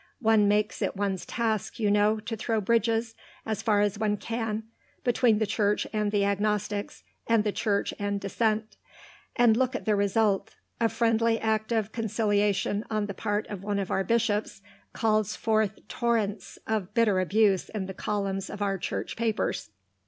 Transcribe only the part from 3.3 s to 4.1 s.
as far as